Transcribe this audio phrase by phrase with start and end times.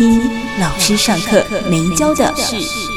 [0.00, 0.18] 一
[0.58, 2.89] 老师上课没教的事。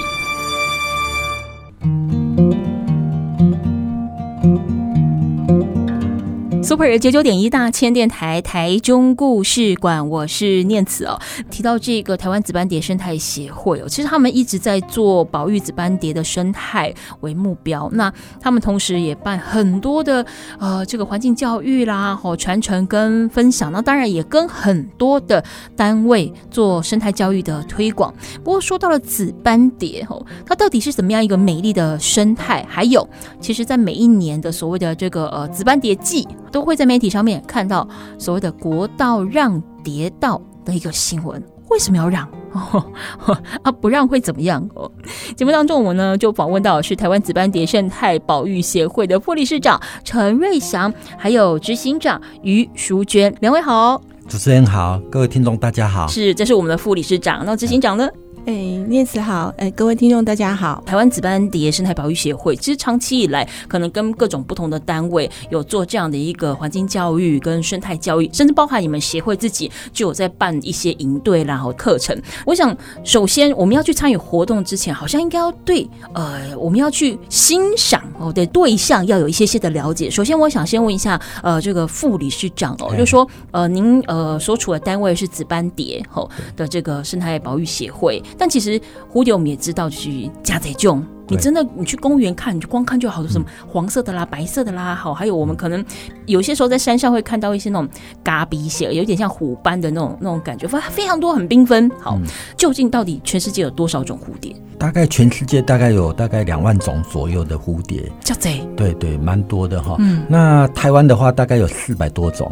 [6.73, 11.21] Super 九九点一大千电台台中故事馆，我是念慈哦。
[11.51, 17.87] 提到这个台湾紫斑蝶生态协会哦，其实他们一直在做保育紫斑蝶的生态为目标。
[17.93, 20.25] 那他们同时也办很多的
[20.57, 23.71] 呃这个环境教育啦，哦传承跟分享。
[23.71, 25.43] 那当然也跟很多的
[25.75, 28.11] 单位做生态教育的推广。
[28.43, 32.65] 不过说到了紫斑蝶哦，它到底是怎么样一个美丽的生态？
[32.67, 33.07] 还有，
[33.39, 36.27] 其实在每一年的所谓的这个呃紫斑蝶季。
[36.53, 37.85] 都会在媒体上面看到
[38.19, 42.29] 所谓的国道让蝶道的一个新闻，为什么要让？
[42.51, 42.85] 哦，
[43.63, 44.63] 啊，不让会怎么样？
[44.75, 44.89] 哦，
[45.35, 53.99] 节目当中我们呢就访问到是台湾紫斑蝶生态保育协会的副理事长陈瑞祥，还有执行长于淑娟，两位好。
[54.29, 56.07] 主持人好，各位听众大家好。
[56.07, 58.07] 是，这是我们的副理事长，那执行长呢？
[58.45, 58.51] 哎，
[58.89, 60.83] 念慈好，哎，各位听众大家好。
[60.85, 72.21] 台湾紫斑蝶生态保育协会其实长期以来，可能跟各种不同的单位有做这样的一个环境教育跟生态教育，甚至包含你们协会自己就有在办一些营队啦、和课程。
[72.45, 72.75] 我想，
[73.05, 80.09] 首先我们要去参与活动之前，好像应该要对呃，我们要去欣赏哦的对象要有一些些的了解。
[80.09, 88.21] 首先，我想先问一下呃，这个副理事长哦，就说呃，您呃所处的单位是紫斑蝶吼的这个生态保育协会。
[88.37, 88.79] 但其实
[89.11, 90.09] 蝴蝶我们也知道，就是
[90.43, 91.03] 加贼种。
[91.29, 95.83] 你真的你去公园看，你就光看就好多什么黄色的啦、白色的啦，好，还有我们可能
[96.25, 97.87] 有些时候在山上会看到一些那种
[98.21, 101.89] 嘎鼻血，有点像虎斑的那种那种感觉，非非常多，很缤纷。
[101.99, 102.19] 好，
[102.57, 104.53] 究竟到底全世界有多少种蝴蝶？
[104.77, 108.61] 大概全世界大概有大概两万种左右的蝴蝶，加贼。
[108.75, 109.95] 对对，蛮多的哈。
[109.99, 112.51] 嗯，那台湾的话大概有四百多种。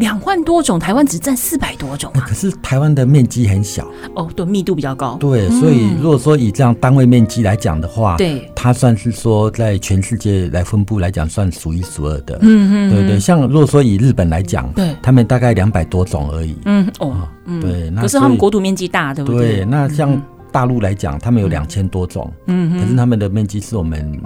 [0.00, 5.16] 两万多种，台湾只占四百多种，啊，可是台湾的面积很小哦，对，密度比较高。
[5.20, 12.38] 对，所以如果说以这样单位面积来讲的话，对，嗯，它算是说在全世界来分布来讲，算数一数二的。
[12.40, 16.56] 嗯嗯，对对，像如果说以日本来讲，对，他们大概两百多种而已。
[16.64, 19.56] 嗯哦，嗯，对，那可是他们国土面积大，对不对？
[19.56, 20.20] 对，那像。
[20.52, 24.20] 大陆来讲，他们有两千多种，嗯，可是他们的面积是我们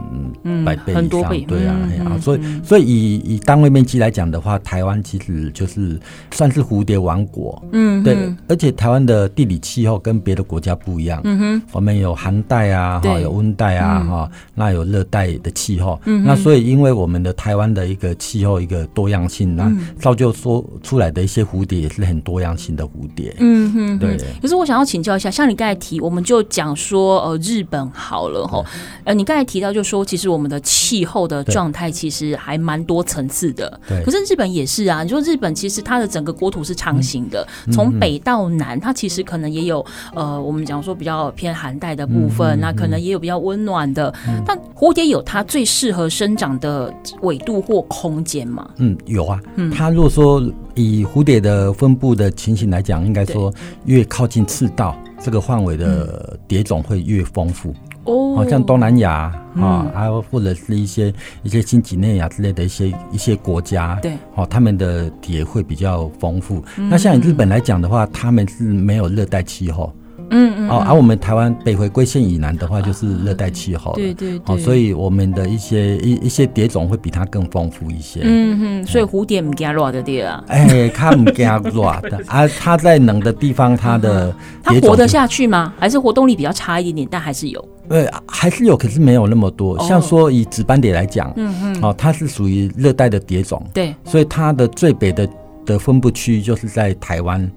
[0.65, 1.77] 百倍以上，很多倍，对啊，
[2.07, 6.01] 啊，所以所以以以单位面积来讲的话，台湾其实就是
[6.33, 8.17] 算是蝴蝶王国，嗯，对，
[8.49, 19.71] 而且台湾的地理气候跟别的国家不一样，嗯哼，我们有寒带啊，哈，有温带啊，哈，那有热带的气候，嗯，那所以因为我们的台湾的一个气候一个多样性，那
[20.01, 24.17] 造就说出来的一些蝴蝶也是很多样性的蝴蝶，嗯哼，对。
[24.41, 26.14] 可是我想要请教一下，像你刚才提我。
[26.15, 28.65] 我们就讲说，呃，日本好了哈，
[29.03, 33.81] 呃，你刚才提到就说，其实我们的气候的状态其实还蛮多层次的。
[33.89, 34.01] 对。
[34.05, 44.15] 可是日本也是啊，你说日本其实它的整个国土是长形的，从、嗯、北到南，它其实可能也有呃，我们讲说比较偏寒带的部分，那、嗯、可能也有比较温暖的。
[44.29, 48.71] 嗯、但蝴蝶有它最适合生长的纬度或空间吗？
[48.77, 49.41] 嗯，有啊。
[49.57, 49.69] 嗯。
[49.69, 50.41] 它如果说
[50.75, 53.53] 以蝴蝶的分布的情形来讲，应该说
[53.85, 54.97] 越靠近赤道。
[55.21, 57.75] 这个范围的蝶种会越丰富
[58.05, 61.11] 哦，好像东南亚啊，还有或者是一些
[61.43, 66.63] 一些新几内亚之类的一些一些国家，对，哦，他们的蝶会比较丰富。
[66.77, 69.91] 那像日本来讲的话，他们是没有热带气候。
[70.35, 78.21] 嗯嗯，哦，而、啊、我们台湾北回归线以南的话，就是热带气候、啊，对对对，哦，所以我们的一些一一些蝶种会比它更丰富一些。
[78.25, 80.43] 嗯哼，所以蝴蝶不惊热的对啊？
[80.49, 81.71] 哎，它不惊热
[82.11, 85.73] 的 啊，它在冷的地方，它的它活得下去吗？
[85.79, 87.09] 还是活动力比较差一点点？
[87.09, 87.65] 但还是有？
[87.89, 89.79] 对，还是有，可是没有那么多。
[89.87, 95.29] 像说以紫斑蝶来讲，嗯嗯，哦，它是属于热带的蝶种，对，所以它的最北的
[95.67, 97.49] 的分布区就是在台湾。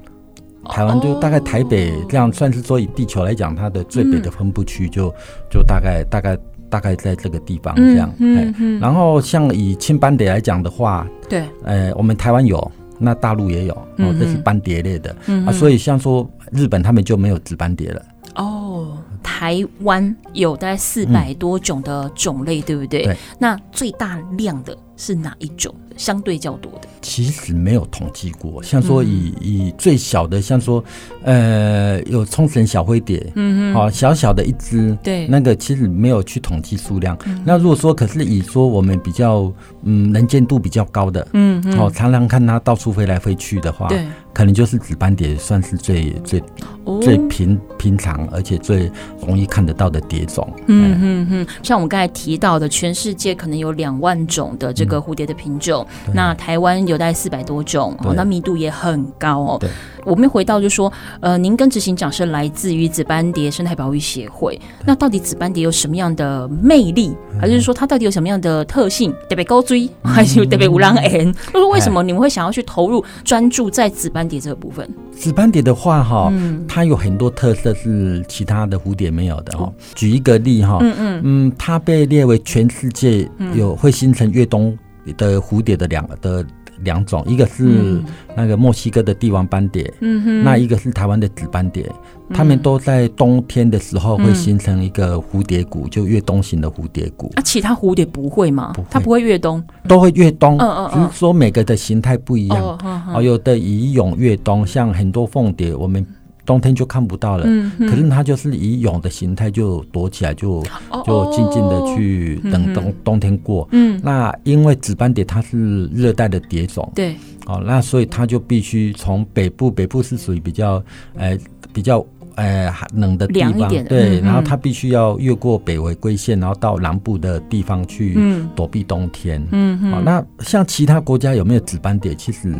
[0.69, 5.13] 台湾就大概台北这样，算是说以地球来讲，它的最北的分布区就
[5.49, 6.37] 就大概大概
[6.69, 8.11] 大概在这个地方这样。
[8.19, 8.79] 嗯嗯。
[8.79, 15.15] 然后像以青斑蝶来讲的话，对，呃，我们台湾有，那大陆也有，哦，这是斑蝶类的。
[15.27, 15.45] 嗯。
[15.45, 18.01] 啊，所以像说日本他们就没有紫斑蝶了。
[18.35, 23.03] 哦，台湾有大概四百多种的种类，对不对？
[23.03, 23.17] 对。
[23.39, 25.73] 那最大量的是哪一种？
[25.97, 26.87] 相对较多的？
[27.01, 30.83] 其实没有统计过，像说以、嗯、以最小的，像说
[31.23, 37.17] 呃有冲绳小灰蝶，嗯嗯，好小小的一只，对，那个其实没有去统计数量。
[37.25, 39.51] 嗯、那如果说可是以说我们比较
[39.83, 44.05] 嗯能见度比较高的，嗯嗯，好常常看它到处飞来飞去的话，对。
[44.33, 46.39] 可能就是紫斑蝶算是最最、
[46.83, 48.91] 哦、最平平常，而且最
[49.25, 50.47] 容易看得到的蝶种。
[50.67, 59.57] 嗯嗯嗯，像我们刚才提到的，全世界可能有两万种的这个蝴蝶的品种，嗯、那台湾有大概四百多种，哦，那密度也很高哦。
[59.59, 59.69] 对。
[60.05, 69.13] 我们回到就是说，呃，您跟执行长是来自于紫斑蝶生态保育协会，那到底紫斑蝶有什么样的魅力，还是说它到底有什么样的特性？
[69.29, 71.33] 特别高追，还是特别有人缘？
[71.51, 74.89] 就是为什么你们会想要去投入专注在紫斑蝶这个部分？
[75.11, 76.31] 紫斑蝶的话，哈，
[76.69, 79.69] 它有很多特色是其他的蝴蝶没有的哈。
[79.93, 84.77] 举一个例哈，嗯嗯嗯，它被列为全世界有会形成越冬
[85.13, 86.45] 的蝴蝶的两个的。
[86.83, 87.99] 两种，一个是
[88.35, 91.91] 那个墨西哥的帝王斑蝶，嗯哼，那一个是台湾的紫斑蝶，
[92.31, 97.31] 它们都在冬天的时候会形成一个蝴蝶谷，就越冬型的蝴蝶谷。
[97.33, 98.73] 啊，其他蝴蝶不会吗？
[98.75, 102.77] 不会，它不会越冬，都会越冬，嗯嗯，只是说每个的形态不一样。
[103.11, 106.05] 哦，有的以蛹越冬，像很多凤蝶，我们。
[106.47, 110.63] 冬天就看不到了，嗯、可是它就是以蛹的形态就躲起来就，
[111.05, 113.67] 就、静静的去等冬、嗯、冬天过。
[113.73, 117.13] 嗯，那因为紫斑蝶它是热带的蝶种，对，
[117.45, 120.81] 哦，那所以它就必须从北部，北部是属于比较，
[121.15, 121.37] 呃，
[121.73, 122.03] 比较。
[122.37, 128.15] 呃，冷的地方，的对，嗯、然后它必须要越过北回归线，然后到南部的地方去
[128.55, 129.41] 躲避冬天。
[129.51, 132.13] 嗯嗯，好，那像其他国家有没有紫斑蝶？
[132.13, 132.53] 其实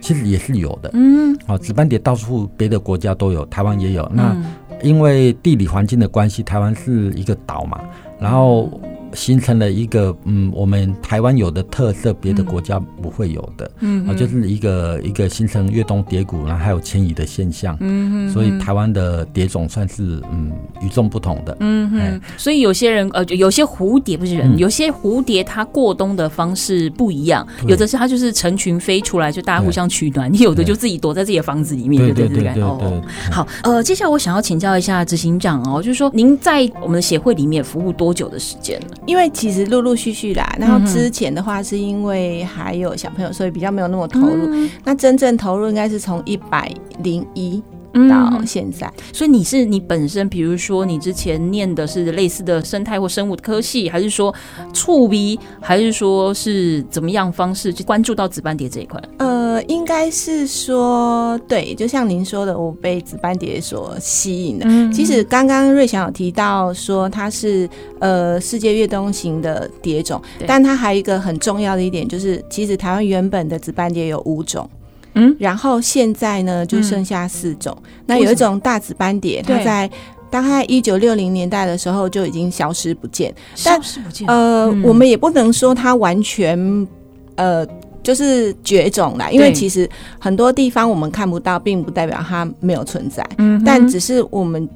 [0.00, 0.90] 其实也是有的。
[0.94, 4.08] 嗯，好，紫斑蝶到处别的国家都有，台湾也有。
[4.14, 4.36] 那
[4.82, 7.80] 因为地理环境的关系，台湾是一个岛嘛，
[8.20, 8.70] 然后。
[9.14, 20.52] 形成了一个嗯，我们台湾有的特色，别的国家不会有的，嗯，啊，就是一个一个形成越冬蝶谷，然后还有迁移的现象，嗯，所以台湾的蝶种算是嗯
[20.82, 32.62] 与众不同的，嗯哼，所以有些人呃，有些蝴蝶不是人，有些蝴蝶它过冬的方式不一样，有的是它就是成群飞出来，就大家互相取暖，你有的就自己躲在自己的房子里面，对对对对对。
[32.62, 38.96] 哦，好，呃，接下来我想要请教一下执行长哦，就是说您在我们的协会里面服务多久的时间呢？
[39.06, 44.46] 因为其实陆陆续续啦，然后之前的话是因为还有小朋友，所以比较没有那么投入。
[44.50, 46.72] 嗯、那真正投入应该是从一百
[47.02, 47.62] 零一
[48.08, 48.86] 到现在。
[48.86, 54.34] 嗯、所以你是你本身，比如说你之前念的是类似的生态或生物的科系，还是说
[54.72, 59.00] 触鼻，还是说是怎么样方式去关注到紫斑蝶这一块？
[59.18, 59.44] 呃。
[59.54, 64.66] 呃，应该是说，对，就像您说的，我被紫斑蝶所吸引的。
[64.68, 67.68] 嗯、其实刚刚瑞祥有提到说它是
[68.00, 74.68] 呃世界越冬型的蝶种，对但它还有一个很重要的一点，就是其实台湾原本的紫斑蝶有五种，
[75.14, 77.76] 嗯，然后现在呢就剩下四种。
[77.84, 79.90] 嗯、那有一种大紫斑蝶，它在
[80.30, 84.26] 大概一九六零年代的时候就已经消失不见，消失不见。
[84.28, 86.88] 呃，嗯、我们也不能说它完全
[87.36, 87.66] 呃。
[88.04, 89.88] 就是绝种啦，因为其实
[90.18, 93.26] 很多地方我们看不到，并不代表它没有存在。
[93.38, 94.68] 嗯，但只是我们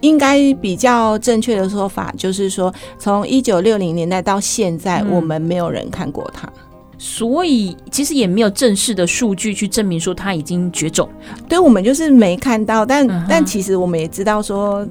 [0.00, 6.52] 应该比较正确的说法，就是说从一九六零年代到现在，我们没有人看过它，
[6.98, 11.08] 所以其实也没有正式的数据去证明说它已经绝种。
[11.48, 14.86] 对，我们就是没看到，但但其实我们也知道说。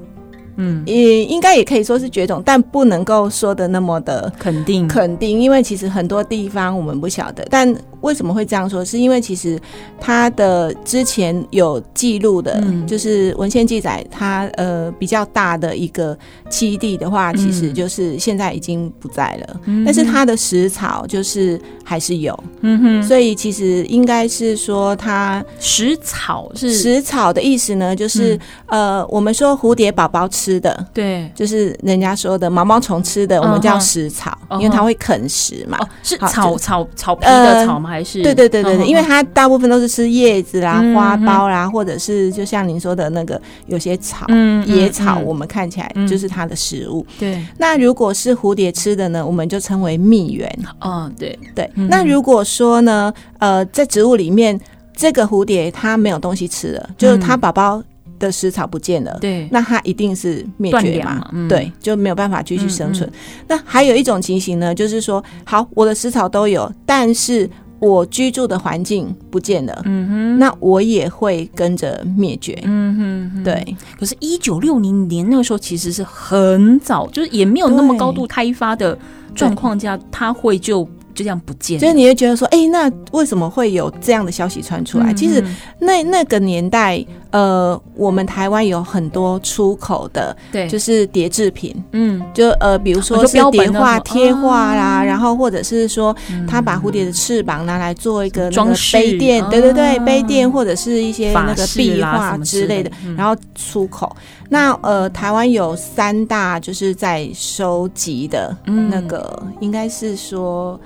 [0.60, 7.46] 嗯，也应该也可以说是绝种，但不能够说的那么的肯定肯定，因为其实很多地方我们不晓得。
[7.48, 8.84] 但为什么会这样说？
[8.84, 9.56] 是因为其实
[10.00, 16.18] 他的之前有记录的，嗯、就是文献记载，他呃比较大的一个
[16.50, 19.60] 栖地的话，其实就是现在已经不在了。
[19.66, 23.02] 嗯、但是他的食草就是还是有，嗯哼。
[23.02, 28.34] 所以其实应该是说他食草是食草的意思呢，就是、
[28.66, 30.38] 嗯、呃我们说蝴蝶宝宝吃。
[30.48, 35.78] 吃的对，就是人家说的毛毛虫吃的，我们叫食草，因为它会啃食嘛。
[36.02, 37.87] 是草草草皮的草吗？
[37.88, 38.22] 还是？
[38.22, 44.26] 对对对对对，因为它大部分都是吃叶子啦、花苞啦，或者是就像您说的那个有些草、
[44.66, 47.04] 野草，我们看起来就是它的食物。
[47.18, 47.42] 对。
[47.56, 50.48] 那如果是蝴蝶吃的呢，我们就称为蜜源。
[50.80, 51.68] 嗯，对对。
[51.74, 54.60] 那如果说呢，呃，在植物里面，
[54.94, 57.82] 这个蝴蝶它没有东西吃了，就是它宝宝。
[58.18, 63.08] 的食草不见了，对，那它一定是灭绝嘛，嘛嗯、对，就没有办法继续生存。
[63.08, 67.48] 嗯嗯、那还有一种情形呢，就是说，好，我的食草都有，但是
[67.78, 73.76] 我居住的环境不见了，嗯哼，那我也会跟着灭绝，嗯哼，哼，对。
[73.98, 78.98] 可是，一九六零年那个时候其实是很早，就是也没有那么高度开发的
[79.34, 80.88] 状况下，它会就。
[81.18, 85.12] 就这样不见，所以你会觉得说，哎、欸，那为什么会有这样的消息传出来？
[85.12, 85.44] 嗯、其实
[85.80, 96.14] 那那个年代，呃，我们台湾有很多出口的，对，就是叠制品，嗯，就呃，比如说是叠画、贴画啦，然后或者是说
[96.46, 104.14] 他把蝴蝶的翅膀拿来做一个装饰杯垫，对对对，杯垫或者是一些那个壁画之类的，然后出口。
[104.48, 110.80] 那呃，台湾有三大就是在收集的那个，应该是说。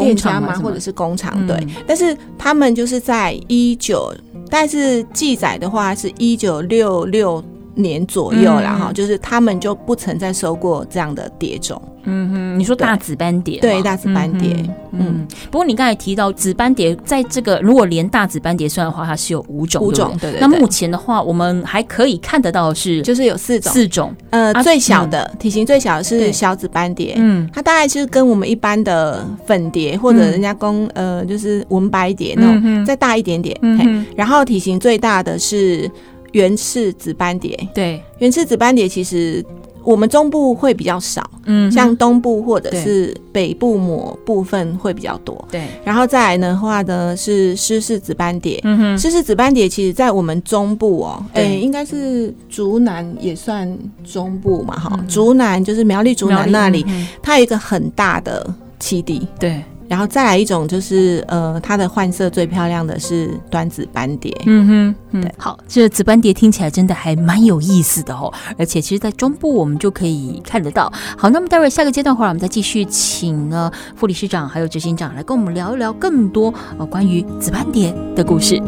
[0.00, 4.12] 店家吗，或者是工厂，对，嗯、但是他们就是在一九，
[4.48, 7.42] 但是记载的话是一九六六
[7.74, 11.80] 年左右啦，哈、嗯，就是他们就不曾再收过这样的蝶种。
[12.04, 14.56] 嗯哼，你说大紫斑蝶，对，大紫斑蝶。
[14.92, 20.16] 嗯，不过你刚才提到紫斑蝶，在这个如果连大紫斑蝶算的话，它是有五种，五种。
[20.18, 20.40] 对对。
[20.40, 24.14] 那目前的话，我们还可以看得到的是，就是有四种，四种。
[24.30, 33.54] 呃，最小的体型最小的是小紫斑蝶，嗯，它大概就是跟我们一般的粉蝶或者人家公呃就是文白蝶那种再大一点点。
[33.60, 34.06] 嗯。
[34.16, 35.88] 然后体型最大的是
[36.32, 39.44] 圆翅紫斑蝶，对，圆翅紫斑蝶其实。
[39.82, 45.62] 我们中部会比较少，嗯，像东部或者是北部某部分会比较多，对。
[45.82, 56.84] 然后再来的话呢，是湿氏紫斑蝶，嗯哼，湿氏紫斑蝶其实在我们中部哦，哎，应该是竹南也算中部嘛，哈，竹南就是苗栗竹南那里，
[57.22, 59.64] 它有一个很大的基地，对。
[59.90, 64.32] 然后再来一种就是呃，它的换色最漂亮的是端子斑蝶。
[64.46, 70.92] 嗯哼，嗯，对，好，这紫斑蝶听起来真的还蛮有意思的哦，而且其实，在中部我们就可以看得到。
[71.18, 78.62] 好，那么待会下个阶段的话，我们再继续请呢副理事长还有执行长来跟我们聊一聊更多呃关于紫斑蝶的故事。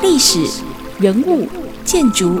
[0.00, 0.38] 历史、
[1.00, 1.48] 人物、
[1.84, 2.40] 建筑、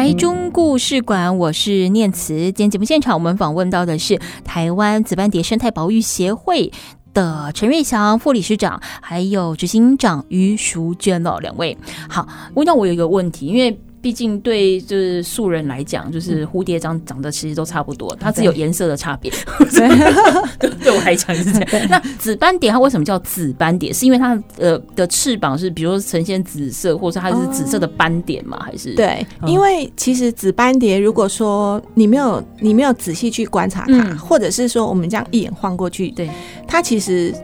[0.00, 2.34] 台中故事馆，我是念慈。
[2.52, 6.72] 今天节目现场，我们访问到的是台湾紫斑蝶生态保育协会
[7.12, 11.76] 的陈瑞祥副理事长，还有执行长于淑娟哦，两位。
[12.08, 13.78] 好，问到我有一个问题，因为。
[14.02, 19.30] 毕竟对就是素人来讲，就是蝴蝶长长得其实都差不多，它只有颜色的差别。
[19.58, 21.88] 对， 对我来讲是这样。
[21.90, 23.92] 那紫斑蝶它为什么叫紫斑蝶？
[23.92, 28.58] 是因为它呃的翅膀是比如说呈现紫色，或者它是紫色的斑点吗？
[28.64, 29.26] 还是对？
[29.46, 36.30] 因为其实紫斑蝶，如果说你没有你没有仔细去观察它，或者是说我们这样一眼晃过去，对
[36.66, 37.34] 它其实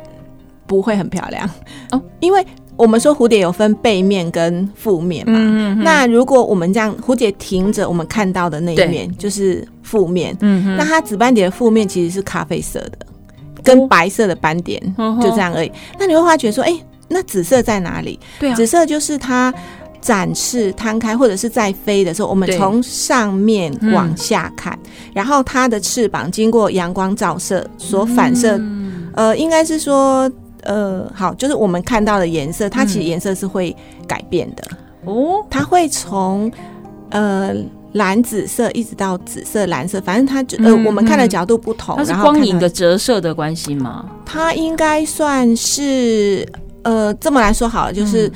[0.67, 1.49] 不会很漂亮
[1.91, 2.45] 哦，因为。
[2.77, 10.37] 我们说蝴蝶有分背面跟负面嘛，嗯、那如果我们这样蝴蝶停着，我们看到的那一面就是负面。
[10.77, 12.99] 那它紫斑蝶的负面其实是咖啡色的，
[13.63, 15.73] 跟白色的斑点，哦、就这样而已。
[15.99, 18.21] 那你会发觉说，哎、欸，那紫色在哪里？
[18.39, 19.53] 对啊，紫色就是它
[20.03, 30.31] 展翅摊开或者是在飞的时候，我们从上面往下看，嗯、然后它的翅膀经过阳光照射所反射，嗯、呃，应该是说。
[30.67, 33.75] 呃，好，就是我们看到的颜色，它其实颜色是会
[34.07, 34.65] 改变的
[35.05, 35.45] 哦。
[35.49, 36.51] 它会从
[37.11, 37.55] 呃
[37.93, 44.05] 蓝紫色一直到紫色、蓝色，反正它就呃我们看的角度不同，它是光影的折射的关系吗？
[44.25, 46.47] 它应该算是
[46.83, 48.31] 呃这么来说好了，就是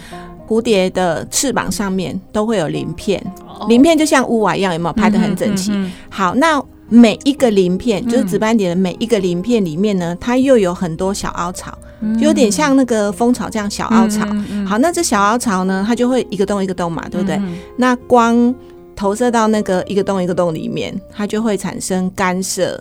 [0.48, 3.20] 蝴蝶的翅膀上面都会有鳞片，
[3.68, 5.72] 鳞片就像屋瓦一样，有没有拍的很整齐？
[6.08, 6.62] 好，那。
[6.92, 11.72] 每一个鳞片，就是紫斑蝶的每一个鳞片里面呢，它又有很多小凹槽，
[12.18, 14.26] 就有点像那个蜂巢这样小凹槽。
[14.66, 17.40] 好，那这小凹槽呢，它就会一个洞一个洞嘛，对不对？
[17.76, 18.54] 那光
[18.96, 22.80] 投射到那个一个洞一个洞里面，它就会产生干涉，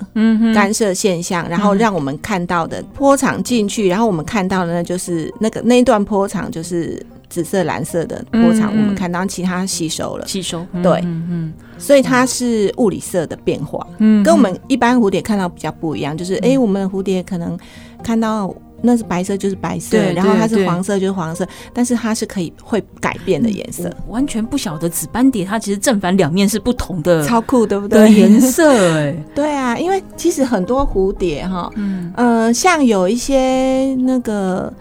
[0.53, 7.05] 干涉现象，然后让我们看到的波长进去，然后我们看到的呢，就是那个那一段波长就是。
[7.29, 17.55] 紫色、蓝色的波长，我们看到其他吸收了，吸收对，嗯，所以它是物理色的变化，嗯，跟我们一般蝴蝶看到比较不一样，就是哎，我们的蝴蝶可能
[18.01, 28.11] 看到那是白色就是白色，然后它是黄色就是黄色，但是它是可以会改变的颜色，完全不晓得紫斑蝶它其实正反两面是不同的，超酷对不对？
[28.11, 34.71] 颜色哎， 对啊，因为其实很多蝴蝶哈，嗯呃，像有一些那个。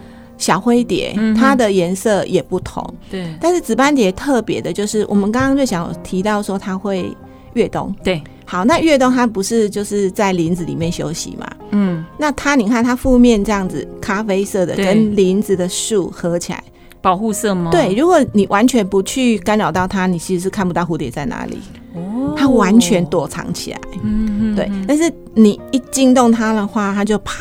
[0.40, 2.94] 小灰蝶，嗯、它的颜色也不同。
[3.10, 7.12] 对，但是紫斑蝶特别的就是，我们刚刚瑞想提到说它会
[7.54, 7.92] 越冬。
[8.04, 11.46] 对，好，那越冬它不是就是在林子里面休息嘛？
[11.72, 16.64] 嗯，那它你看它腹面这样子咖啡色的，跟林子的树合起来，
[17.02, 17.70] 保护色吗？
[17.70, 21.58] 对，如果你完全不去干扰到它，你其实是看不到蝴蝶在哪里。
[21.94, 23.78] 哦，它完全躲藏起来。
[24.02, 25.12] 嗯，对，但是。
[25.38, 27.32] 你一惊动它的话，它就啪，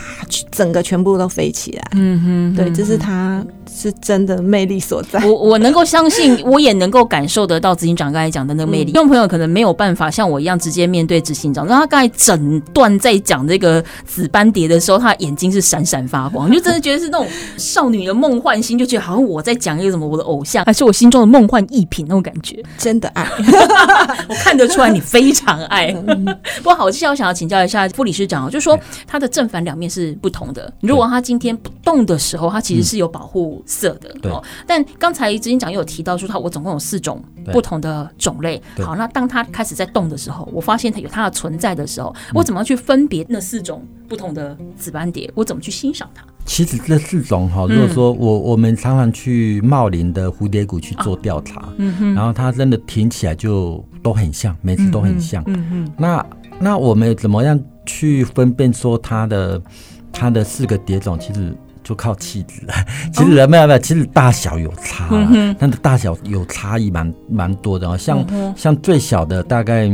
[0.52, 1.84] 整个全部都飞起来。
[1.94, 5.20] 嗯哼，对，这是它是真的魅力所在。
[5.26, 8.92] 我我能够相信， 我也能够感受得到执行长刚才讲的那个魅力。
[8.92, 17.28] 听众朋友可能没有办法像我一样直接面对执行长，然后他刚才整段在讲这个紫斑蝶的时候，他眼睛是闪闪发光， 就真的觉得是那种
[17.58, 22.64] 少女的梦幻心，就觉得好像我在讲一个什么我的偶像， 还是我心中的梦幻艺品那种感觉。
[22.78, 23.28] 真的爱，
[24.30, 25.92] 我看得出来你非常爱。
[26.58, 27.87] 不过好，接下来我想要请教一下。
[27.90, 30.72] 副理事长就说，它的正反两面是不同的。
[30.82, 34.14] 如果它今天不动的时候，它其实是有保护色的。
[34.22, 34.32] 对。
[34.66, 38.62] 但刚才执行长又有提到说，它我总共有四种不同的种类。
[38.80, 45.32] 好，那当它开始在动的时候，我发现它有它的存在的时候，我怎么去分别那四种不同的紫斑蝶？
[45.36, 46.24] 我怎么去欣赏它？
[46.46, 55.44] 其实这四种哈，如果说我我们常常去茂林的蝴蝶谷去做调查，嗯哼，然后它真的停起来就都很像，每次都很像。
[55.48, 55.92] 嗯嗯。
[55.98, 56.26] 那
[56.58, 57.60] 那我们怎么样？
[57.88, 59.60] 去分辨说它的
[60.12, 62.62] 它的四个蝶种，其实就靠气质。
[63.12, 65.08] 其实人没有没有，其实大小有差，
[65.58, 67.98] 它的大小有差异蛮蛮多的。
[67.98, 69.90] 像像最小的大概。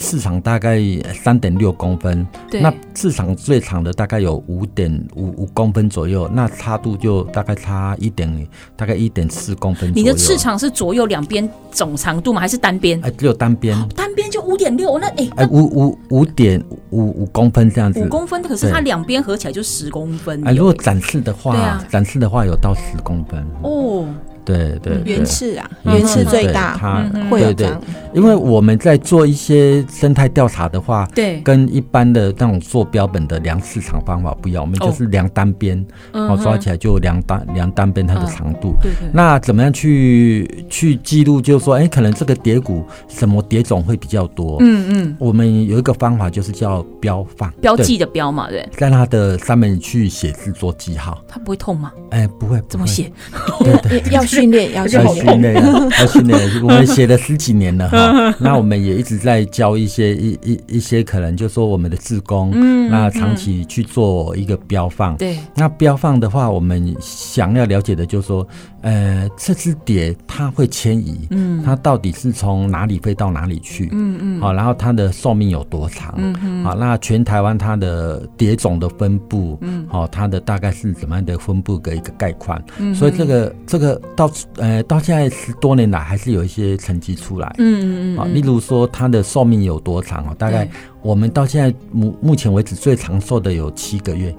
[0.00, 0.80] 翅长大概
[1.22, 10.02] 三点六公分，那翅长最长的大概有五点五五公分左右，那差度就大概差一点，大概一点四公分左右。
[10.02, 12.40] 你的翅长是左右两边总长度吗？
[12.40, 12.98] 还是单边？
[13.02, 20.42] 哎，只有单边，单边就五点六，那哎，哎五五五点五五公分这样子，五公分，可是它两边合起来就十公分。
[20.48, 24.08] 哎，如果展示的话，展示的话有到十公分哦。
[24.44, 27.80] 对对，原翅啊，原翅最大，它会有这样。
[28.12, 38.74] 因为我们在做一些生态调查的话，对，跟一般的那种做标本的量翅长方法不一样，我们就是量单边，哦，抓起来就量单量单边它的长度。
[38.82, 39.08] 对对。
[39.12, 41.40] 那怎么样去去记录？
[41.40, 44.56] 就是说，哎，可能这个蝶骨什么蝶种会比较多？
[44.60, 45.16] 嗯嗯。
[45.18, 48.68] 我们有一个方法，就是叫标放，标记的标嘛，对。
[48.76, 51.22] 在它的上面去写字做记号。
[51.28, 51.92] 它不会痛吗？
[52.10, 52.60] 哎，不会。
[52.68, 53.12] 怎么写？
[53.60, 55.00] 对对， 要训练，要训
[55.40, 56.38] 练，要训练。
[56.62, 65.16] 我们写了十几年了哈，那我们也一直在教一些一一一些可能，就说我们的自工，嗯，那长期去做一个标放。
[65.16, 68.46] 对，那标放的话，我们想要了解的就是说，
[68.82, 73.88] 呃，这只蝶它会迁移，嗯，它到底是从哪里飞到哪里去？
[73.92, 76.14] 嗯嗯，好，然后它的寿命有多长？
[76.16, 82.60] 嗯嗯，好，那全台湾它的蝶种的分布，嗯，好，它的大概是怎么样的分布的一个概况？
[82.78, 90.34] 嗯，所以这个这个到呃到现在十多年来还是有一些成绩出来，嗯嗯嗯，啊，例如说它的寿命有多长啊？
[90.38, 90.66] 大概
[91.02, 94.34] 我们到现在目目前为止最长寿的有七个月，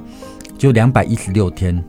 [0.58, 1.84] 就两百一十六天。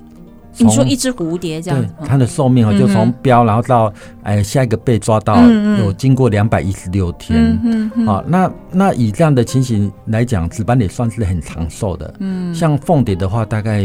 [0.58, 5.36] 你说一只蝴蝶这样，它的寿命啊，就从标然后到哎下一个被抓到，
[5.78, 7.58] 有经过两百一十六天。
[7.64, 8.06] 嗯嗯。
[8.06, 12.14] 好，那那以这样的情形来讲，紫斑蝶算是很长寿的。
[12.20, 12.54] 嗯。
[12.54, 13.82] 像凤蝶的话，大概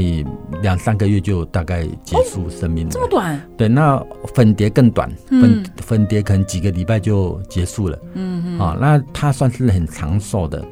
[0.62, 2.92] 两三个月就大概结束生命了。
[2.92, 3.42] 这么短？
[3.56, 4.04] 对，那
[4.34, 7.98] 粉蝶更短，粉粉蝶可能几个礼拜就结束了。
[8.14, 8.60] 嗯嗯。
[8.60, 10.64] 好，那它算是很长寿的。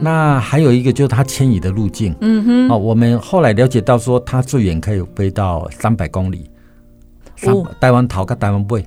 [0.00, 6.48] 那还有一个就是它迁移的路径，嗯哼，哦，我们后来了解到说，它最远可以飞到三百公里，
[7.36, 8.84] 三台湾头跟台湾尾，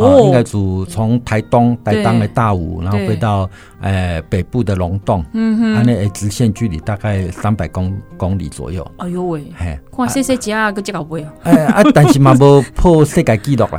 [0.00, 3.48] 哦，应该主从台东台东的大武，然后飞到
[3.80, 8.84] 呃北部的龙洞，嗯哼，它那直线距离大概三百公公里左右。
[8.96, 13.78] 哎呦喂，嘿，看世界级啊，个这个尾哦，哎啊，但是嘛无破世界纪录 啦，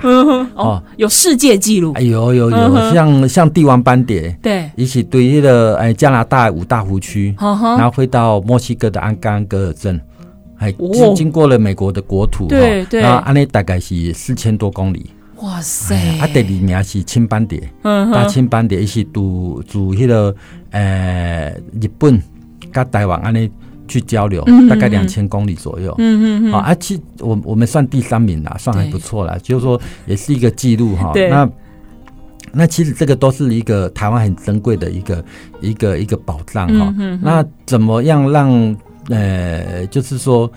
[0.55, 9.99] 哦，有世界纪录，哎呦有有，像像帝王斑蝶，对，一起对那个哎加拿大五大湖区，然后飞到墨西哥的安干戈尔镇，
[10.55, 15.09] 还经经过了美国的国土，对对，然后安内大概是四千多公里。
[15.41, 15.95] 哇塞！
[16.19, 20.33] 啊，第二名是青斑蝶，大青斑蝶一起住住迄个
[20.71, 22.21] 呃日本
[22.71, 23.51] 跟台湾安尼
[23.85, 25.93] 去交流，大概两千公里左右。
[25.97, 26.53] 嗯嗯嗯。
[26.53, 31.11] 啊，其我我们算第三名啦，算还不错啦，就是说也是一个记录哈。
[31.13, 31.49] 那
[32.53, 35.25] 那其实这个都是一个台湾很珍贵的一个
[35.59, 36.93] 一个一个宝藏哈。
[37.21, 38.75] 那怎么样让
[39.09, 40.49] 呃，就是说。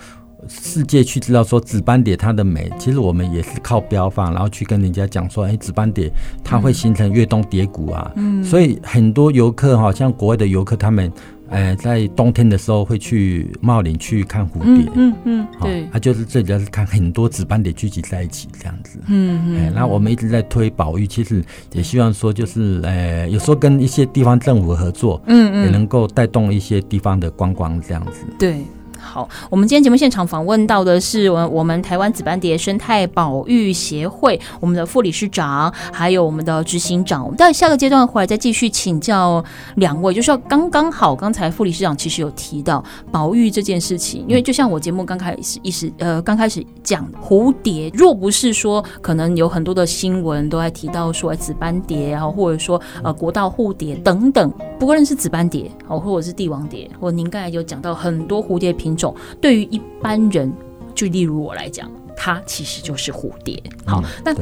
[0.46, 6.10] 世界去知道说紫斑蝶它的美，其实我们也是靠标放，然后去跟人家讲说，哎，紫斑蝶
[6.44, 11.12] 它会形成越冬蝶谷啊，嗯，所以很多游客哈，像国外的游客他们，
[11.48, 28.58] 呃，在冬天的时候会去茂林去看蝴蝶，嗯嗯，嗯，对，他、就是最主要是看很多紫斑蝶聚集在一起这样子，嗯嗯，哎，那我们一直在推保育，其实也希望说就是，呃，有时候跟一些地方政府合作，嗯嗯，也能够带动一些地方的观光这样子，对。
[28.98, 37.22] 好，我们今天节目现场访问到的是我我们台湾紫斑蝶生态保育协会我们的副理事长，还有我们的执行长。
[37.24, 39.42] 我们到下个阶段回来再继续请教
[39.76, 42.82] 两位，就是要刚刚好，刚才副理事长其实有提到
[43.12, 58.87] 保育这件事情，因为就像我节目刚开始一时呃刚开始讲蝴蝶，若不是说可能有很多的新闻都在提到说紫斑蝶，然后或者说呃国道蝴蝶等等，不过认识紫斑蝶哦，或者是帝王蝶，或您刚才有讲到很多蝴蝶品。
[58.96, 60.52] 种对于一般人，
[60.94, 63.62] 就例如我来讲，它其实就是蝴蝶。
[63.86, 64.34] 好，那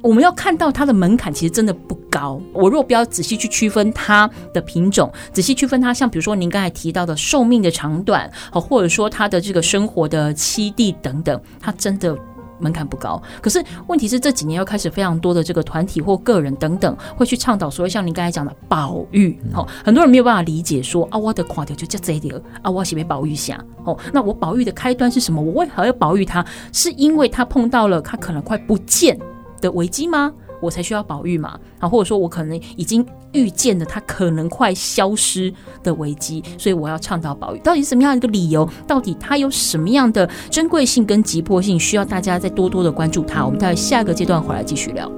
[0.00, 2.40] 我们要看到它的门槛其实真的不高。
[2.52, 12.16] 我如果不要仔细去区分它的品种，仔细区分它，像比如说您刚才提到的寿命的长短，好，或者说它的这个生活的栖地等等，它真的。
[12.64, 25.42] 门槛不高，可是问题是这几年又开始非常多的这个团体或个人等等会去倡导所谓像您刚才讲的保育，哦，很多人没有办法理解说啊，我的垮掉就叫这一点啊，我是被保育下，哦，那我保育的开端是什么？
[25.42, 26.42] 我为何要保育它？
[26.72, 29.18] 是因为它碰到了它可能快不见
[29.60, 30.32] 的危机吗？
[30.64, 37.58] 我才需要保育嘛，啊，或者说我可能已经预见了它可能快消失的危机，所以我要倡导保育。
[37.58, 38.66] 到底是什么样一个理由？
[38.86, 43.44] 到底它有什么样的珍贵性跟急迫性，需要大家再多多的关注它？
[43.44, 45.10] 我们在下个阶段回来继续聊。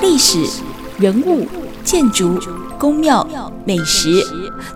[0.00, 0.44] 历史、
[0.98, 1.46] 人物、
[1.84, 2.38] 建筑、
[2.78, 3.26] 宫庙、
[3.64, 4.22] 美食，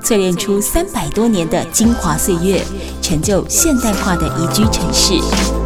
[0.02, 2.62] 淬炼出三百多年的精华岁月，
[3.02, 5.65] 成就现代化的宜居城市。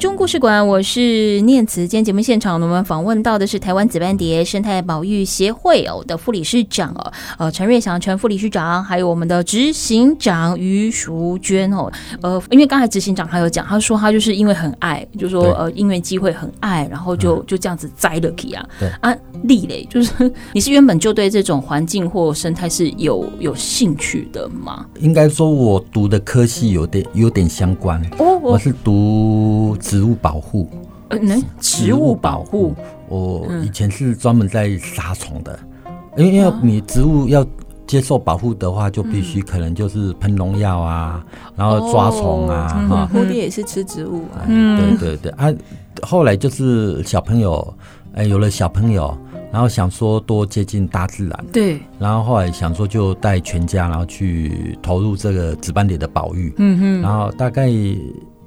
[0.00, 1.82] 中故事馆，我是念慈。
[1.86, 18.66] 今天节目现场，我们访问到的是台湾紫斑蝶生态保育协会哦的副理事长哦，呃陈瑞祥陈副理事长，还有我们的执行长于淑娟哦，呃，因为刚才执行长他有讲，他说他就是因为很爱，就说呃因缘机会很爱，然后就就这样子栽了起啊。
[18.78, 24.86] 对啊，丽蕾就是 你是原本就对这种环境或生态是有有兴趣的吗？
[25.00, 29.76] 应该说，我读的科系有点有点相关哦，我是读。
[29.90, 30.70] 植物保护，
[31.08, 32.72] 呃，能，植物保护，
[33.08, 35.58] 我以前是专门在杀虫的，
[36.16, 37.44] 因为因为你植物要
[37.88, 41.26] 接受保护的话，就必须可能就是喷农药啊，
[41.56, 45.32] 然后抓虫啊，哈，蝴蝶也是吃植物啊，对对对。
[45.32, 45.52] 啊，
[46.02, 47.74] 后来就是小朋友，
[48.14, 49.12] 哎，有了小朋友，
[49.50, 57.68] 然后想说多接近大自然，对，然后后来想说就带全家，然后去投入这个紫斑蝶的保育，嗯哼，然后大概。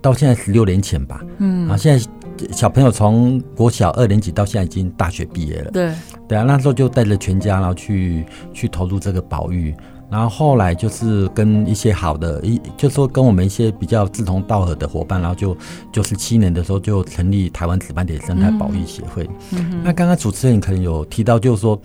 [0.03, 2.05] 到现在十六年前吧，嗯，啊，现在
[2.51, 5.93] 小朋友从国小二年级到现在已经大学毕业了，对，
[6.27, 9.73] 对啊，那时候就带着全家，然后去去投入这个保育，
[10.09, 15.55] 然后后来就是跟一些好的一，就是说跟我们一些比较志同道合的伙伴，然后就
[15.89, 19.23] 九十七年的时候就成立台湾紫斑蝶生态保育协会。
[19.51, 19.69] 嗯。
[19.71, 21.79] 嗯、那刚刚主持人可能有提到，就是说，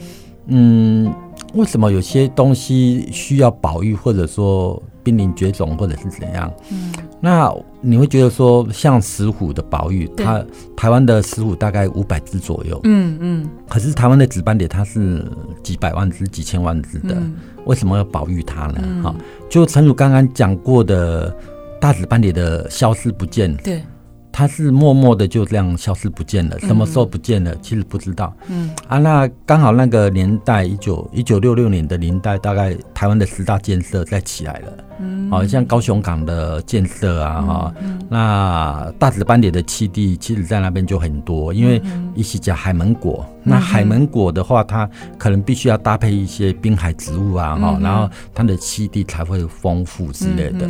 [0.46, 1.14] 嗯，
[1.54, 4.82] 为什么有些东西需要保育，或者说？
[5.04, 6.52] 濒临绝种或者是怎样？
[6.70, 10.44] 嗯，那你会觉得说，像石虎的保育，它
[10.76, 15.24] 台湾的石虎大概五百只左右，嗯嗯，可是台湾的紫斑蝶它是
[15.62, 17.34] 几百万只、几千万只的，嗯，
[17.66, 18.80] 为什么要保育它呢？
[19.02, 21.34] 哈，嗯，就陈如刚刚讲过的，
[21.80, 23.82] 大紫斑蝶的消失不见，对。
[24.30, 27.52] 它是默默的就这样消失不见了，什么时候不见了？
[27.54, 28.32] 嗯、其实不知道。
[28.48, 34.72] 嗯啊，那刚好那个年代，一九一九六六年的年代，大概台湾的十大建设再起来了。
[35.00, 41.80] 嗯，好像高雄港的建设啊，哈、嗯嗯，那大紫斑蝶的栖地，其实在那边就很多，因为
[42.14, 43.50] 一起讲海门果、嗯。
[43.50, 50.68] 那海门果的话，它可能必须要搭配一些滨海植物啊，哈、嗯，然后它的栖地才会丰富之类的。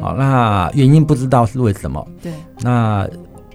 [0.00, 2.06] 好、嗯，那原因不知道是为什么。
[2.22, 3.06] 对，那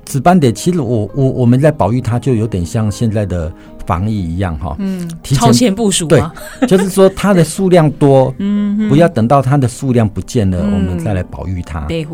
[0.06, 3.52] 紫斑蝶其实我我我们在保育它，就有点像现在的。
[3.92, 6.24] 防疫一样哈，嗯，提前超前部署，对，
[6.66, 11.82] 就是说它的数量多， 嗯，不要等到它的数量不见了，嗯，我们再来保育它。
[11.88, 12.08] 对，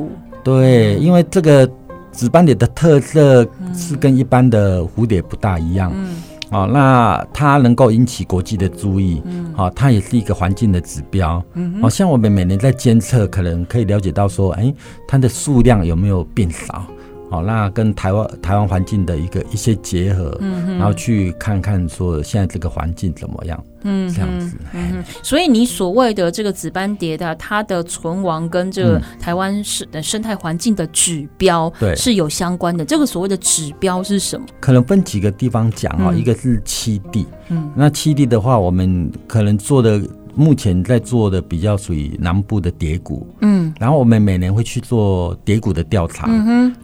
[0.44, 1.70] 对，因为这个
[2.12, 6.16] 紫斑蝶的特色是跟一般的蝴蝶不大一样，嗯，
[6.50, 14.74] 哦，那它能够引起国际的注意，嗯，好，它也是一个环境的指标，嗯，好像我们每年在监测，可能可以了解到说，哎，
[15.08, 16.88] 它的数量有没有变少？
[17.30, 32.86] 好，那跟台湾台湾环境的一个一些结合，嗯，然后去看看说现在这个环境怎么样，嗯，这样子，嗯，所以你所谓的这个紫斑蝶的它的存亡跟这个台湾生生态环境的指标，对，是有相关的。
[32.86, 34.46] 这个所谓的指标是什么？
[34.62, 40.02] 可能分几个地方讲啊，一个是栖地，嗯，那栖地的话，我们可能做的。
[40.38, 46.28] 目前在做的比较属于南部的蝶谷，嗯，然后我们每年会去做蝶谷的调查，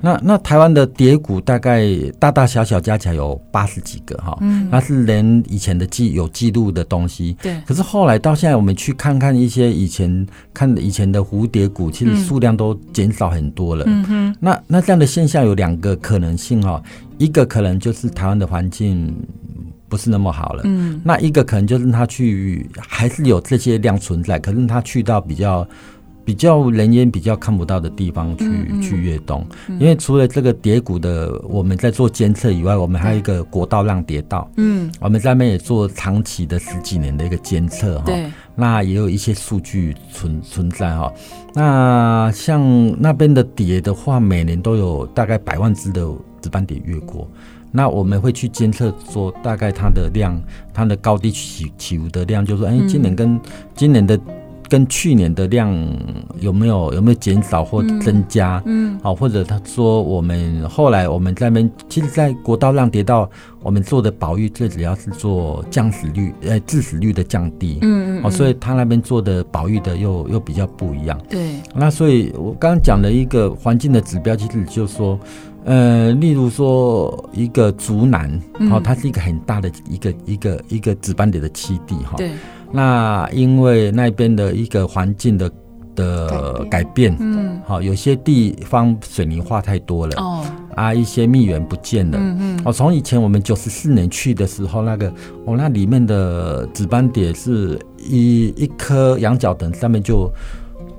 [0.02, 1.88] 那那台湾的蝶谷大概
[2.20, 16.82] 大大小小加起来有八十几个哈，嗯，那是连以前的记有记录的东西，对，可是后来到现在我们去看看一些以前看以前的蝴蝶谷，其实数量都减少很多了，嗯哼，那那这样的现象有两个可能性哈，
[17.20, 19.16] 一个可能就是台湾的环境。
[19.94, 25.68] 不是那么好了，嗯，那一个可能就是他去还是有这些量存在，可是他去到比较
[26.26, 29.46] 比较人烟比较看不到的地方去、嗯嗯、去越冬，
[29.80, 41.14] 因为除了这个蝶谷的我们在做监测以外，我们还有一个国道浪蝶道，嗯，我们在那边也做长期的十几年的一个监测哈，对，那也有一些数据存存在哈，
[41.54, 42.60] 那像
[43.00, 46.02] 那边的蝶的话，每年都有大概百万只的
[46.42, 47.30] 值班蝶越过。
[47.76, 50.40] 那我们会去监测，说大概它的量，
[50.72, 53.40] 它的高低起起伏的量，就是说，哎，今年跟
[53.74, 54.18] 今年的
[54.70, 55.76] 跟去年的量
[56.40, 58.62] 有没有有没有减少或增加？
[58.68, 63.28] 嗯，好，或者他说我们后来我们在那边，其实，在国道浪跌到，
[63.64, 67.80] 我们做的保育最主要是做降死率，呃，致死率的降低。
[67.82, 71.20] 嗯嗯，哦，所以他那边做的保育的又又比较不一样。
[71.28, 75.20] 对，那所以我刚刚讲的一个环境的指标，其实就是说。
[75.66, 78.30] 呃，例如说一个竹南，
[78.72, 82.16] 哦，它是一个很大的一个一个一个紫斑蝶的栖地哈。
[82.18, 82.32] 对。
[82.72, 85.52] 那因为那边的一个环境的
[85.96, 90.44] 的改变，嗯，好、哦，有些地方水泥化太多了，哦，
[90.76, 92.62] 啊，一些蜜源不见了，嗯嗯。
[92.66, 95.08] 哦，从以前我们九十四年去的时候，那个
[95.46, 100.28] 哦，那里面的紫斑蝶是一一颗羊角藤上面就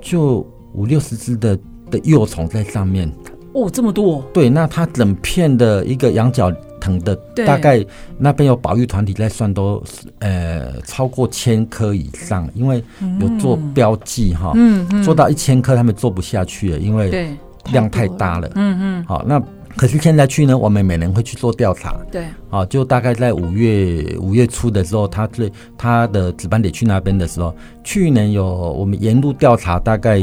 [0.01, 1.59] 就五六十只的
[1.91, 3.13] 的幼虫在上面。
[3.55, 4.21] 哦，这么多！
[4.33, 7.15] 对，那它整片的一个羊角藤的，
[7.47, 7.85] 大概
[8.19, 9.81] 那边有保育团体在算，都
[10.19, 12.83] 呃超过千颗以上，因为
[13.21, 17.37] 有做标记哈，嗯，做到一千颗他们做不下去了，因为
[17.71, 19.05] 量太大了，嗯嗯。
[19.05, 19.41] 好，那
[19.77, 30.21] 可是现在去呢，我们每年会去做调查，对，好，就大概在五月五月初的时候，他最他的值班点去那边的时候，去年有我们沿路调查，大概。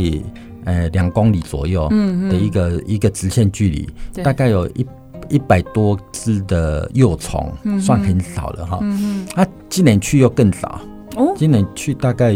[0.66, 3.90] 呃，两公里左右的一个、嗯嗯、一个直线距离，
[4.24, 4.86] 大概有一
[5.30, 8.80] 一百多只的幼虫，嗯、算很少了哈。
[8.82, 10.80] 嗯啊，今年去又更少，
[11.16, 12.36] 哦，今年去大概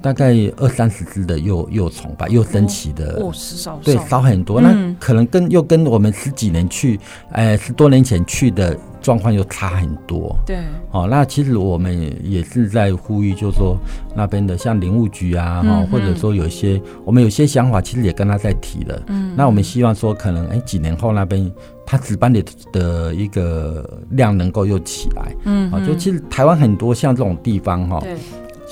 [0.00, 4.60] 大概二三十只的幼幼虫吧，又升起的，哦，少，对，少很多。
[4.60, 6.98] 嗯、那可能跟又跟我们十几年去，
[7.32, 8.78] 呃，十多年前去的。
[9.00, 10.58] 状况又差很多，对，
[10.90, 13.76] 哦，那其实我们也是在呼吁，就是说
[14.14, 21.50] 那边的像林务局啊，哈、嗯，或者说有一些我们有些想法，其实也跟他在提了，嗯，那我们希望说，可能哎几年后那边
[21.86, 28.16] 他值班的的一个量能够又起来，嗯，啊，就其实台湾很多像这种地方哈，对。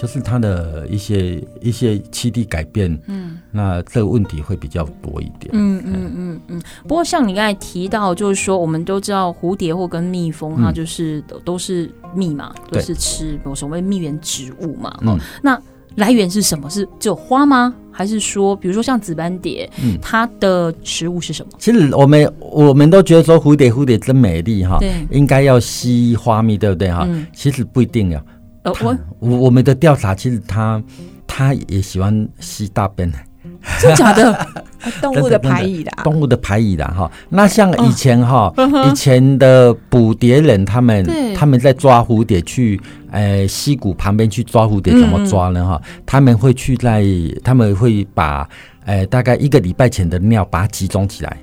[0.01, 6.63] 就是它的一些一些栖地改变，嗯，那这个问题会比较多一点，嗯嗯嗯嗯。
[6.87, 14.95] 不过像你刚才提到，就是说我们都知道蝴蝶或跟蜜蜂，它就是都是蜜嘛，都是吃所谓蜜源植物嘛。
[15.01, 15.59] 嗯，那
[15.95, 16.69] 来源是什么？
[16.69, 17.75] 是只有花吗？
[17.91, 21.53] 还是说，比如说像紫斑蝶，嗯，它的食物是什么？
[21.59, 27.09] 其实我们我们都觉得说蝴蝶蝴蝶真美丽哈，对，应该要吸花蜜，对不对哈？
[27.33, 28.23] 其实不一定呀。
[28.81, 30.83] 我我我们的调查其实他
[31.26, 33.11] 他也喜欢吸大便，
[33.81, 34.46] 真假的？
[35.00, 37.11] 动物的排异的，动物的排异的哈。
[37.29, 38.52] 那像以前哈，
[38.88, 45.66] 以前的捕蝶人他们他们在抓蝴蝶去，呃，溪谷旁边去抓蝴蝶怎么抓呢？
[45.66, 47.05] 哈，他们会去在
[47.42, 48.48] 他们会把
[48.85, 51.37] 呃大概一个礼拜前的尿把它集中起来。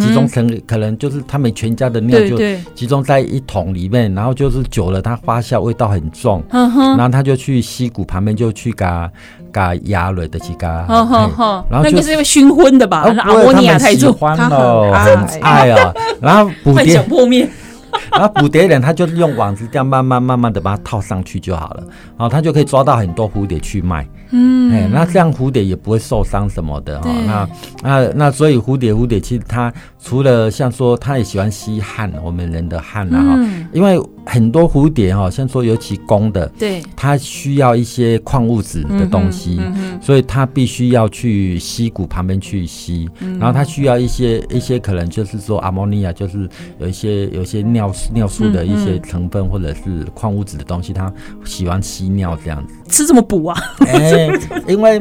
[0.00, 2.36] 集中成可能就是他们全家的尿就
[2.74, 9.10] 集中在一桶里面，然后就是久了它发酵，味道很重，然后他就去溪谷旁边就去嘎
[9.52, 13.02] 嘎压了的去嘎，然后那个是因为熏昏的吧？
[13.18, 17.48] 阿摩尼亚太重，他很爱啊，然后捕蝶 破灭，
[18.12, 21.82] 然后捕蝶人他就是用网子这样慢慢慢慢的把它套上去就好了，
[22.16, 24.06] 然后他就可以抓到很多蝴蝶去卖。
[24.30, 27.10] 嗯，哎，那这样蝴蝶也不会受伤什么的哈。
[27.26, 27.48] 那
[27.82, 33.38] 那那所以蝴蝶蝴蝶其实它除了像说它也喜欢吸汗，我们人的汗啊哈，
[33.72, 39.60] 因为很多蝴蝶哈，像说尤其公的，对，它需要一些矿物质的东西，
[40.00, 43.08] 所以它必须要去溪谷旁边去吸，
[43.38, 51.12] 然后它需要一些一些可能就是说阿莫尼亚，就是有一些有一些尿尿素的一些成分或者是矿物质的东西，它
[51.44, 52.74] 喜欢吸尿这样子。
[52.88, 53.56] 吃这么补啊？
[53.86, 54.28] 哎，
[54.66, 55.00] 因为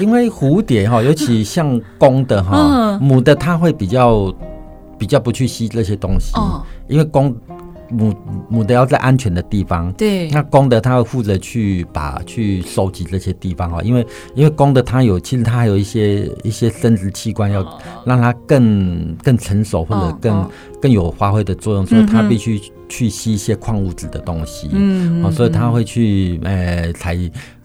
[0.00, 4.34] 因为蝴蝶哈，尤其像公的哈，母的它会比较
[4.98, 6.32] 比较不去吸这些东西，
[6.88, 7.36] 因为公。
[7.90, 8.14] 母
[8.48, 17.62] 母的要在安全的地方，对，那公的它会负责去把去收集这些地方哦，因为因为公的它有其实它还有一些一些生殖器官要
[18.04, 27.16] 让它更更成熟或者更、哦、更有发挥的作用，所以它必须去吸一些矿物质的东西，嗯，哦，所以它会去呃采。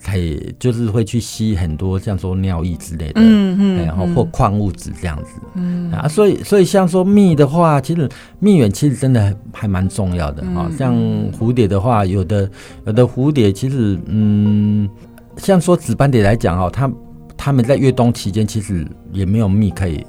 [0.04, 0.20] 才
[0.58, 5.92] 就是会去吸很多像说尿液之类的，嗯嗯，然后或矿物质这样子，嗯。
[5.92, 10.68] 啊，所以所以像说蜜的话，其实蜜源其实真的还蛮重要的哈。
[10.76, 10.96] 像
[11.32, 12.50] 蝴蝶的话，有的
[12.88, 14.90] 有的蝴蝶其实嗯，
[15.38, 16.92] 像说紫斑蝶来讲哦，它
[17.38, 20.04] 它们在越冬期间其实也没有蜜可以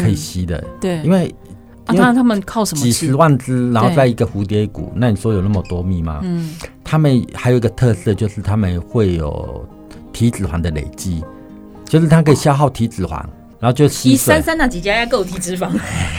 [0.00, 1.32] 可以吸的，对，因为。
[1.86, 2.82] 啊，那他们靠什么？
[2.82, 6.20] 几十万只，然后在一个蝴蝶谷，那你说有那么多蜜吗？
[6.22, 6.50] 嗯，
[6.82, 9.64] 他们还有一个特色，就是他们会有
[10.12, 11.22] 体脂肪的累积，
[11.84, 13.22] 就是它可以消耗体脂肪，
[13.60, 15.68] 然后就吸三三那几家要够体脂肪。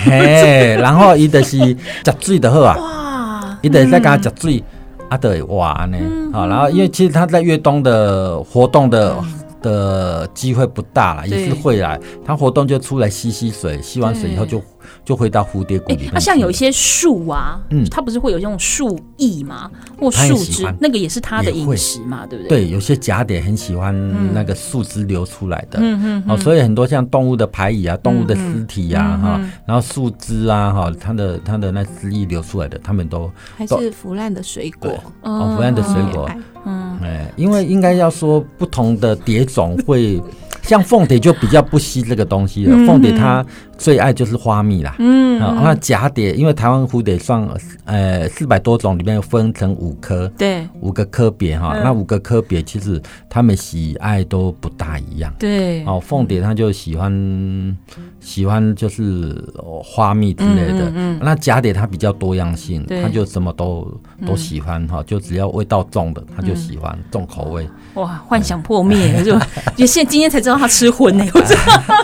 [0.06, 1.58] 嘿，然后伊的是
[2.03, 4.63] 吃水的好啊， 哇，伊的在跟他吃水，
[5.10, 5.97] 啊对，哇呢，
[6.32, 9.15] 好，然后因为其实他在越冬的活动的。
[9.60, 14.62] 的机会不大了，也是会来，他活动就出来吸吸水，吸完水以后就
[15.07, 16.11] 就回到蝴蝶谷里面。
[16.13, 19.71] 那像有一些树啊，嗯，它不是会有这种树液吗？
[19.97, 22.65] 或树枝，那个也是它的饮食嘛，对不对？
[22.65, 23.95] 对，有些假蝶很喜欢
[24.33, 36.29] 那个树枝流出来的，嗯嗯，哦，所以很多像动物的排遗啊，动物的尸体啊，哈，然后树枝啊，哈，它的它的那汁液流出来的，它们都还是腐烂的水果，哦，腐烂的水果。
[36.65, 40.21] 嗯，哎，因为应该要说不同的蝶种会，
[40.67, 42.75] 像凤蝶就比较不吸这个东西了。
[42.86, 43.43] 凤蝶它
[43.77, 44.93] 最爱就是花蜜啦。
[44.99, 47.47] 嗯，那蛱蝶，因为台湾蝴蝶算
[47.86, 51.80] 呃四百多种里面分成五科，对，五个科别哈。
[51.82, 55.34] 那五个科别其实他们喜爱都不大一样。
[55.39, 57.77] 对，哦，凤蝶它就喜欢
[58.19, 59.41] 喜欢就是
[59.82, 60.91] 花蜜之类的。
[60.93, 63.89] 嗯，那蛱蝶它比较多样性，它就什么都
[64.25, 66.58] 都喜欢哈，就只要味道重的，它就。
[66.58, 68.19] 喜欢重口味哇！
[68.27, 69.39] 幻想破灭就
[69.75, 71.25] 就 现今天才知道他吃荤 呢。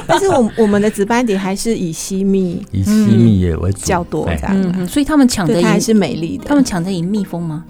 [0.05, 6.45] 但是我我们的值班点还是以西蜜以西蜜也为主较多这样，所以他们抢的还是美丽的。
[6.45, 7.63] 他们抢的赢蜜蜂吗？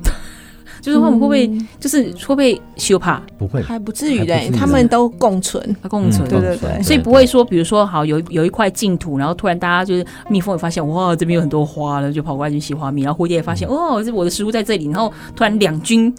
[0.83, 3.21] 就是他们会不会就是会不会羞怕？
[3.37, 4.37] 不会，还不至于的。
[4.51, 6.83] 他们都共存，共存，对对对。
[6.83, 13.01] 所以不会说，比如说好有有一块净土，然后突然大家就是蜜蜂也发现哇，这边有很多花了，就跑过来去吸花蜜。
[13.03, 16.13] 然后蝴蝶也发现哦，这我的食物在这里，然后突然两军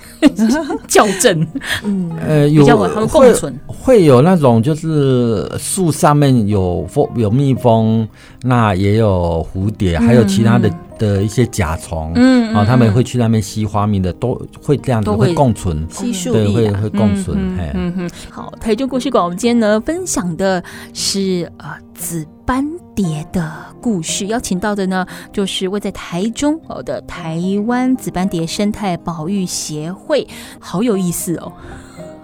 [0.89, 1.47] 校正。
[1.85, 8.09] 嗯，呃，有他们共存，会有那种就是树上面有蜂有蜜蜂，
[8.43, 10.71] 那也有蝴蝶，还有其他的。
[10.99, 17.37] 的一些甲虫，嗯，啊，他们会去那边吸花蜜的，都会这样子，会共存，吸树对，会会共存，
[17.75, 18.11] 嗯嗯。
[18.31, 30.27] 好，台中故事馆，我们今天呢分享的是呃紫斑蝶的故事，邀请到的呢就是位在台中哦的台湾紫斑蝶生态保育协会，
[30.59, 31.53] 好有意思哦。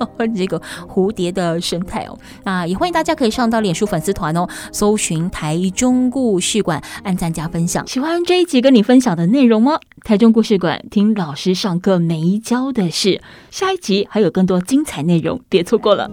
[0.35, 7.87] 这个蝴蝶的生态哦，那也欢迎大家可以上到脸书粉丝团哦，搜寻台中故事馆，按赞加分享。
[7.87, 9.79] 喜欢这一集跟你分享的内容吗？
[10.05, 16.11] 台中故事馆听老师上课没教的事，下一集还有更多精彩内容，别错过了。